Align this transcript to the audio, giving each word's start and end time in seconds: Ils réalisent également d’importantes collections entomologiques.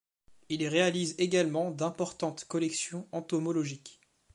Ils 0.49 0.65
réalisent 0.67 1.13
également 1.19 1.69
d’importantes 1.69 2.45
collections 2.45 3.07
entomologiques. 3.11 4.01